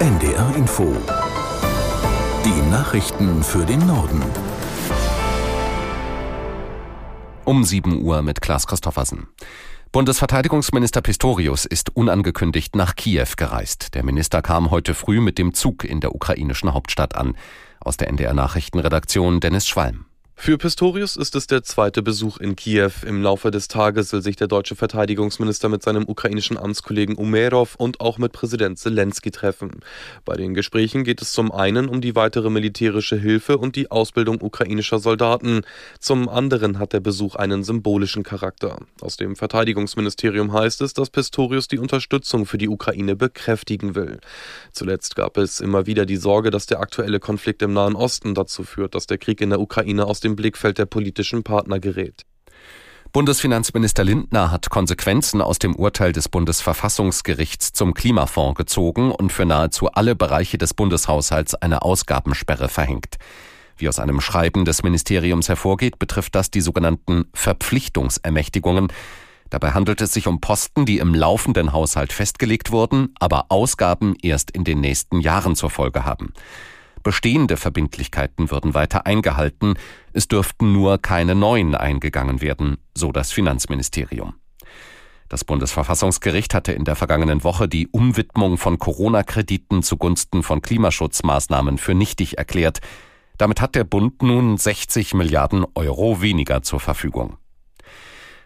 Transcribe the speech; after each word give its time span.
NDR 0.00 0.56
Info. 0.56 0.96
Die 2.42 2.70
Nachrichten 2.70 3.42
für 3.42 3.66
den 3.66 3.86
Norden. 3.86 4.22
Um 7.44 7.64
7 7.64 8.00
Uhr 8.00 8.22
mit 8.22 8.40
Klaas 8.40 8.66
Christoffersen. 8.66 9.28
Bundesverteidigungsminister 9.92 11.02
Pistorius 11.02 11.66
ist 11.66 11.94
unangekündigt 11.94 12.76
nach 12.76 12.96
Kiew 12.96 13.28
gereist. 13.36 13.94
Der 13.94 14.02
Minister 14.02 14.40
kam 14.40 14.70
heute 14.70 14.94
früh 14.94 15.20
mit 15.20 15.36
dem 15.36 15.52
Zug 15.52 15.84
in 15.84 16.00
der 16.00 16.14
ukrainischen 16.14 16.72
Hauptstadt 16.72 17.14
an. 17.14 17.36
Aus 17.78 17.98
der 17.98 18.08
NDR 18.08 18.32
Nachrichtenredaktion 18.32 19.40
Dennis 19.40 19.68
Schwalm. 19.68 20.06
Für 20.42 20.56
Pistorius 20.56 21.16
ist 21.16 21.36
es 21.36 21.48
der 21.48 21.64
zweite 21.64 22.00
Besuch 22.02 22.38
in 22.38 22.56
Kiew. 22.56 22.90
Im 23.04 23.22
Laufe 23.22 23.50
des 23.50 23.68
Tages 23.68 24.10
will 24.14 24.22
sich 24.22 24.36
der 24.36 24.48
deutsche 24.48 24.74
Verteidigungsminister 24.74 25.68
mit 25.68 25.82
seinem 25.82 26.08
ukrainischen 26.08 26.56
Amtskollegen 26.56 27.16
Umerov 27.16 27.74
und 27.74 28.00
auch 28.00 28.16
mit 28.16 28.32
Präsident 28.32 28.78
Zelensky 28.78 29.32
treffen. 29.32 29.80
Bei 30.24 30.36
den 30.36 30.54
Gesprächen 30.54 31.04
geht 31.04 31.20
es 31.20 31.32
zum 31.32 31.52
einen 31.52 31.90
um 31.90 32.00
die 32.00 32.16
weitere 32.16 32.48
militärische 32.48 33.16
Hilfe 33.16 33.58
und 33.58 33.76
die 33.76 33.90
Ausbildung 33.90 34.40
ukrainischer 34.40 34.98
Soldaten. 34.98 35.60
Zum 35.98 36.26
anderen 36.26 36.78
hat 36.78 36.94
der 36.94 37.00
Besuch 37.00 37.34
einen 37.34 37.62
symbolischen 37.62 38.22
Charakter. 38.22 38.78
Aus 39.02 39.18
dem 39.18 39.36
Verteidigungsministerium 39.36 40.54
heißt 40.54 40.80
es, 40.80 40.94
dass 40.94 41.10
Pistorius 41.10 41.68
die 41.68 41.78
Unterstützung 41.78 42.46
für 42.46 42.56
die 42.56 42.70
Ukraine 42.70 43.14
bekräftigen 43.14 43.94
will. 43.94 44.20
Zuletzt 44.72 45.16
gab 45.16 45.36
es 45.36 45.60
immer 45.60 45.84
wieder 45.84 46.06
die 46.06 46.16
Sorge, 46.16 46.50
dass 46.50 46.64
der 46.64 46.80
aktuelle 46.80 47.20
Konflikt 47.20 47.60
im 47.60 47.74
Nahen 47.74 47.94
Osten 47.94 48.34
dazu 48.34 48.64
führt, 48.64 48.94
dass 48.94 49.06
der 49.06 49.18
Krieg 49.18 49.42
in 49.42 49.50
der 49.50 49.60
Ukraine 49.60 50.06
aus 50.06 50.20
dem 50.20 50.29
dem 50.30 50.36
Blickfeld 50.36 50.78
der 50.78 50.86
politischen 50.86 51.42
Partner 51.42 51.80
gerät. 51.80 52.24
Bundesfinanzminister 53.12 54.04
Lindner 54.04 54.52
hat 54.52 54.70
Konsequenzen 54.70 55.42
aus 55.42 55.58
dem 55.58 55.74
Urteil 55.74 56.12
des 56.12 56.28
Bundesverfassungsgerichts 56.28 57.72
zum 57.72 57.92
Klimafonds 57.92 58.56
gezogen 58.56 59.10
und 59.10 59.32
für 59.32 59.44
nahezu 59.44 59.88
alle 59.88 60.14
Bereiche 60.14 60.58
des 60.58 60.74
Bundeshaushalts 60.74 61.56
eine 61.56 61.82
Ausgabensperre 61.82 62.68
verhängt. 62.68 63.16
Wie 63.76 63.88
aus 63.88 63.98
einem 63.98 64.20
Schreiben 64.20 64.64
des 64.64 64.84
Ministeriums 64.84 65.48
hervorgeht, 65.48 65.98
betrifft 65.98 66.36
das 66.36 66.52
die 66.52 66.60
sogenannten 66.60 67.24
Verpflichtungsermächtigungen. 67.34 68.92
Dabei 69.48 69.72
handelt 69.72 70.00
es 70.00 70.12
sich 70.12 70.28
um 70.28 70.40
Posten, 70.40 70.86
die 70.86 70.98
im 70.98 71.12
laufenden 71.12 71.72
Haushalt 71.72 72.12
festgelegt 72.12 72.70
wurden, 72.70 73.12
aber 73.18 73.46
Ausgaben 73.48 74.14
erst 74.22 74.52
in 74.52 74.62
den 74.62 74.80
nächsten 74.80 75.20
Jahren 75.20 75.56
zur 75.56 75.70
Folge 75.70 76.04
haben. 76.04 76.32
Bestehende 77.02 77.56
Verbindlichkeiten 77.56 78.50
würden 78.50 78.74
weiter 78.74 79.06
eingehalten, 79.06 79.74
es 80.12 80.28
dürften 80.28 80.72
nur 80.72 80.98
keine 80.98 81.34
neuen 81.34 81.74
eingegangen 81.74 82.40
werden, 82.40 82.76
so 82.94 83.10
das 83.12 83.32
Finanzministerium. 83.32 84.34
Das 85.30 85.44
Bundesverfassungsgericht 85.44 86.54
hatte 86.54 86.72
in 86.72 86.84
der 86.84 86.96
vergangenen 86.96 87.44
Woche 87.44 87.68
die 87.68 87.86
Umwidmung 87.86 88.58
von 88.58 88.78
Corona-Krediten 88.78 89.82
zugunsten 89.82 90.42
von 90.42 90.60
Klimaschutzmaßnahmen 90.60 91.78
für 91.78 91.94
nichtig 91.94 92.36
erklärt. 92.36 92.80
Damit 93.38 93.60
hat 93.60 93.76
der 93.76 93.84
Bund 93.84 94.22
nun 94.22 94.58
60 94.58 95.14
Milliarden 95.14 95.64
Euro 95.74 96.20
weniger 96.20 96.62
zur 96.62 96.80
Verfügung. 96.80 97.36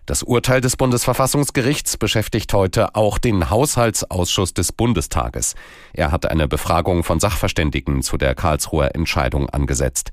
Das 0.06 0.22
Urteil 0.22 0.60
des 0.60 0.76
Bundesverfassungsgerichts 0.76 1.96
beschäftigt 1.96 2.52
heute 2.52 2.94
auch 2.94 3.16
den 3.16 3.48
Haushaltsausschuss 3.48 4.52
des 4.52 4.70
Bundestages. 4.70 5.54
Er 5.94 6.12
hat 6.12 6.26
eine 6.26 6.46
Befragung 6.46 7.04
von 7.04 7.20
Sachverständigen 7.20 8.02
zu 8.02 8.18
der 8.18 8.34
Karlsruher 8.34 8.94
Entscheidung 8.94 9.48
angesetzt. 9.48 10.10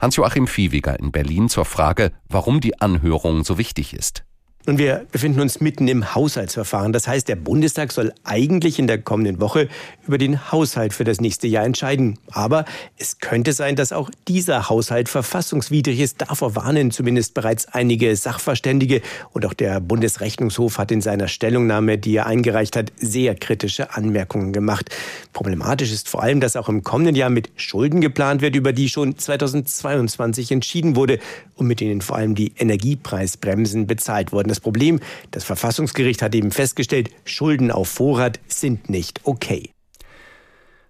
Hans-Joachim 0.00 0.48
Viehweger 0.48 0.98
in 0.98 1.12
Berlin 1.12 1.48
zur 1.48 1.64
Frage, 1.64 2.10
warum 2.28 2.60
die 2.60 2.80
Anhörung 2.80 3.44
so 3.44 3.58
wichtig 3.58 3.94
ist. 3.94 4.24
Und 4.68 4.76
wir 4.76 5.06
befinden 5.10 5.40
uns 5.40 5.62
mitten 5.62 5.88
im 5.88 6.14
Haushaltsverfahren. 6.14 6.92
Das 6.92 7.08
heißt, 7.08 7.26
der 7.26 7.36
Bundestag 7.36 7.90
soll 7.90 8.12
eigentlich 8.24 8.78
in 8.78 8.86
der 8.86 8.98
kommenden 8.98 9.40
Woche 9.40 9.66
über 10.06 10.18
den 10.18 10.52
Haushalt 10.52 10.92
für 10.92 11.04
das 11.04 11.22
nächste 11.22 11.46
Jahr 11.46 11.64
entscheiden. 11.64 12.18
Aber 12.32 12.66
es 12.98 13.18
könnte 13.18 13.54
sein, 13.54 13.76
dass 13.76 13.92
auch 13.92 14.10
dieser 14.28 14.68
Haushalt 14.68 15.08
verfassungswidrig 15.08 16.00
ist. 16.00 16.20
Davor 16.20 16.54
warnen 16.54 16.90
zumindest 16.90 17.32
bereits 17.32 17.64
einige 17.64 18.14
Sachverständige. 18.14 19.00
Und 19.32 19.46
auch 19.46 19.54
der 19.54 19.80
Bundesrechnungshof 19.80 20.76
hat 20.76 20.92
in 20.92 21.00
seiner 21.00 21.28
Stellungnahme, 21.28 21.96
die 21.96 22.16
er 22.16 22.26
eingereicht 22.26 22.76
hat, 22.76 22.92
sehr 22.98 23.36
kritische 23.36 23.94
Anmerkungen 23.94 24.52
gemacht. 24.52 24.94
Problematisch 25.32 25.92
ist 25.92 26.10
vor 26.10 26.22
allem, 26.22 26.40
dass 26.40 26.56
auch 26.56 26.68
im 26.68 26.82
kommenden 26.82 27.16
Jahr 27.16 27.30
mit 27.30 27.48
Schulden 27.56 28.02
geplant 28.02 28.42
wird, 28.42 28.54
über 28.54 28.74
die 28.74 28.90
schon 28.90 29.16
2022 29.16 30.52
entschieden 30.52 30.94
wurde 30.94 31.20
und 31.54 31.66
mit 31.66 31.80
denen 31.80 32.02
vor 32.02 32.16
allem 32.16 32.34
die 32.34 32.52
Energiepreisbremsen 32.58 33.86
bezahlt 33.86 34.30
wurden. 34.30 34.57
Problem, 34.60 35.00
das 35.30 35.44
Verfassungsgericht 35.44 36.22
hat 36.22 36.34
eben 36.34 36.50
festgestellt, 36.50 37.10
Schulden 37.24 37.70
auf 37.70 37.88
Vorrat 37.88 38.40
sind 38.48 38.88
nicht 38.88 39.20
okay. 39.24 39.72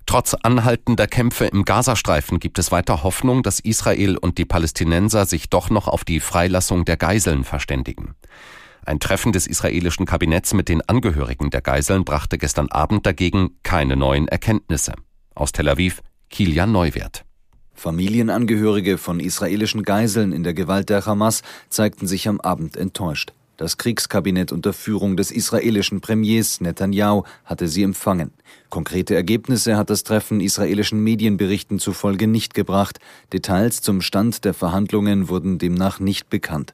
Trotz 0.06 0.32
anhaltender 0.32 1.06
Kämpfe 1.06 1.44
im 1.44 1.66
Gazastreifen 1.66 2.40
gibt 2.40 2.58
es 2.58 2.72
weiter 2.72 3.02
Hoffnung, 3.02 3.42
dass 3.42 3.60
Israel 3.60 4.16
und 4.16 4.38
die 4.38 4.46
Palästinenser 4.46 5.26
sich 5.26 5.50
doch 5.50 5.68
noch 5.68 5.86
auf 5.86 6.02
die 6.02 6.20
Freilassung 6.20 6.86
der 6.86 6.96
Geiseln 6.96 7.44
verständigen. 7.44 8.14
Ein 8.86 9.00
Treffen 9.00 9.32
des 9.32 9.46
israelischen 9.46 10.06
Kabinetts 10.06 10.54
mit 10.54 10.70
den 10.70 10.80
Angehörigen 10.80 11.50
der 11.50 11.60
Geiseln 11.60 12.06
brachte 12.06 12.38
gestern 12.38 12.68
Abend 12.70 13.04
dagegen 13.04 13.58
keine 13.62 13.96
neuen 13.96 14.28
Erkenntnisse. 14.28 14.94
Aus 15.34 15.52
Tel 15.52 15.68
Aviv, 15.68 16.00
Kilian 16.30 16.72
Neuwert. 16.72 17.26
Familienangehörige 17.74 18.96
von 18.96 19.20
israelischen 19.20 19.82
Geiseln 19.82 20.32
in 20.32 20.42
der 20.42 20.54
Gewalt 20.54 20.88
der 20.88 21.04
Hamas 21.04 21.42
zeigten 21.68 22.06
sich 22.06 22.28
am 22.28 22.40
Abend 22.40 22.78
enttäuscht. 22.78 23.34
Das 23.58 23.76
Kriegskabinett 23.76 24.52
unter 24.52 24.72
Führung 24.72 25.16
des 25.16 25.32
israelischen 25.32 26.00
Premiers 26.00 26.60
Netanyahu 26.60 27.24
hatte 27.44 27.66
sie 27.66 27.82
empfangen. 27.82 28.30
Konkrete 28.70 29.16
Ergebnisse 29.16 29.76
hat 29.76 29.90
das 29.90 30.04
Treffen 30.04 30.40
israelischen 30.40 31.02
Medienberichten 31.02 31.80
zufolge 31.80 32.28
nicht 32.28 32.54
gebracht. 32.54 33.00
Details 33.32 33.82
zum 33.82 34.00
Stand 34.00 34.44
der 34.44 34.54
Verhandlungen 34.54 35.28
wurden 35.28 35.58
demnach 35.58 35.98
nicht 35.98 36.30
bekannt. 36.30 36.72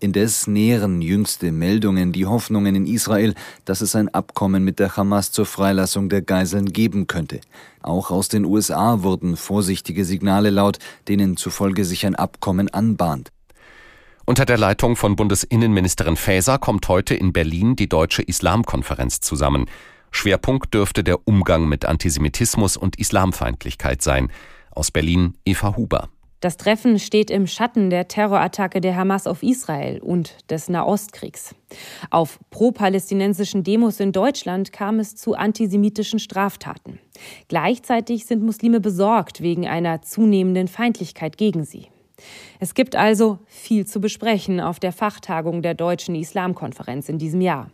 Indes 0.00 0.48
nähren 0.48 1.00
jüngste 1.00 1.52
Meldungen 1.52 2.12
die 2.12 2.26
Hoffnungen 2.26 2.74
in 2.74 2.86
Israel, 2.86 3.34
dass 3.64 3.80
es 3.80 3.94
ein 3.94 4.08
Abkommen 4.08 4.64
mit 4.64 4.80
der 4.80 4.96
Hamas 4.96 5.30
zur 5.30 5.46
Freilassung 5.46 6.08
der 6.08 6.22
Geiseln 6.22 6.72
geben 6.72 7.06
könnte. 7.06 7.40
Auch 7.82 8.10
aus 8.10 8.26
den 8.26 8.44
USA 8.44 9.04
wurden 9.04 9.36
vorsichtige 9.36 10.04
Signale 10.04 10.50
laut, 10.50 10.80
denen 11.06 11.36
zufolge 11.36 11.84
sich 11.84 12.04
ein 12.04 12.16
Abkommen 12.16 12.68
anbahnt. 12.68 13.30
Unter 14.28 14.44
der 14.44 14.58
Leitung 14.58 14.96
von 14.96 15.14
Bundesinnenministerin 15.14 16.16
Faeser 16.16 16.58
kommt 16.58 16.88
heute 16.88 17.14
in 17.14 17.32
Berlin 17.32 17.76
die 17.76 17.88
Deutsche 17.88 18.22
Islamkonferenz 18.22 19.20
zusammen. 19.20 19.66
Schwerpunkt 20.10 20.74
dürfte 20.74 21.04
der 21.04 21.28
Umgang 21.28 21.68
mit 21.68 21.84
Antisemitismus 21.84 22.76
und 22.76 22.98
Islamfeindlichkeit 22.98 24.02
sein. 24.02 24.32
Aus 24.72 24.90
Berlin 24.90 25.34
Eva 25.44 25.76
Huber. 25.76 26.08
Das 26.40 26.56
Treffen 26.56 26.98
steht 26.98 27.30
im 27.30 27.46
Schatten 27.46 27.88
der 27.88 28.08
Terrorattacke 28.08 28.80
der 28.80 28.96
Hamas 28.96 29.28
auf 29.28 29.44
Israel 29.44 30.00
und 30.00 30.50
des 30.50 30.68
Nahostkriegs. 30.68 31.54
Auf 32.10 32.40
pro-palästinensischen 32.50 33.62
Demos 33.62 34.00
in 34.00 34.10
Deutschland 34.10 34.72
kam 34.72 34.98
es 34.98 35.14
zu 35.14 35.34
antisemitischen 35.34 36.18
Straftaten. 36.18 36.98
Gleichzeitig 37.46 38.26
sind 38.26 38.42
Muslime 38.42 38.80
besorgt 38.80 39.40
wegen 39.40 39.68
einer 39.68 40.02
zunehmenden 40.02 40.66
Feindlichkeit 40.66 41.38
gegen 41.38 41.64
sie. 41.64 41.86
Es 42.58 42.74
gibt 42.74 42.96
also 42.96 43.38
viel 43.46 43.86
zu 43.86 44.00
besprechen 44.00 44.60
auf 44.60 44.80
der 44.80 44.92
Fachtagung 44.92 45.62
der 45.62 45.74
Deutschen 45.74 46.14
Islamkonferenz 46.14 47.08
in 47.08 47.18
diesem 47.18 47.40
Jahr. 47.40 47.70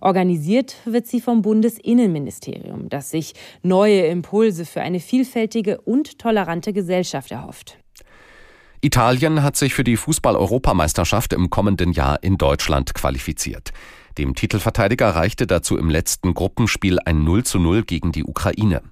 Organisiert 0.00 0.76
wird 0.84 1.06
sie 1.06 1.20
vom 1.20 1.42
Bundesinnenministerium, 1.42 2.88
das 2.88 3.10
sich 3.10 3.34
neue 3.62 4.06
Impulse 4.06 4.64
für 4.64 4.82
eine 4.82 5.00
vielfältige 5.00 5.80
und 5.80 6.18
tolerante 6.18 6.72
Gesellschaft 6.72 7.32
erhofft. 7.32 7.78
Italien 8.80 9.42
hat 9.42 9.56
sich 9.56 9.74
für 9.74 9.82
die 9.82 9.96
Fußball-Europameisterschaft 9.96 11.32
im 11.32 11.50
kommenden 11.50 11.92
Jahr 11.92 12.22
in 12.22 12.38
Deutschland 12.38 12.94
qualifiziert. 12.94 13.72
Dem 14.18 14.34
Titelverteidiger 14.34 15.10
reichte 15.10 15.46
dazu 15.48 15.76
im 15.76 15.90
letzten 15.90 16.32
Gruppenspiel 16.32 16.98
ein 17.04 17.24
0 17.24 17.44
zu 17.44 17.58
0 17.58 17.82
gegen 17.82 18.12
die 18.12 18.24
Ukraine. 18.24 18.82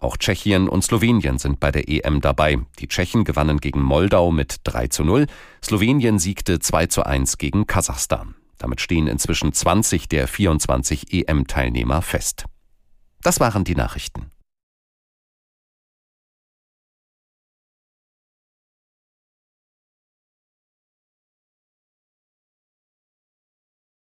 Auch 0.00 0.16
Tschechien 0.16 0.68
und 0.68 0.82
Slowenien 0.82 1.38
sind 1.38 1.60
bei 1.60 1.70
der 1.70 1.88
EM 1.88 2.20
dabei. 2.20 2.58
Die 2.80 2.88
Tschechen 2.88 3.24
gewannen 3.24 3.58
gegen 3.58 3.82
Moldau 3.82 4.32
mit 4.32 4.56
3 4.64 4.88
zu 4.88 5.04
0. 5.04 5.26
Slowenien 5.62 6.18
siegte 6.18 6.58
2 6.58 6.86
zu 6.86 7.04
1 7.04 7.38
gegen 7.38 7.66
Kasachstan. 7.66 8.34
Damit 8.58 8.80
stehen 8.80 9.06
inzwischen 9.06 9.52
20 9.52 10.08
der 10.08 10.26
24 10.26 11.12
EM-Teilnehmer 11.12 12.02
fest. 12.02 12.46
Das 13.22 13.38
waren 13.38 13.64
die 13.64 13.74
Nachrichten. 13.74 14.30